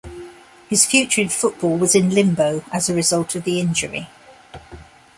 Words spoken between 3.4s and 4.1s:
the injury.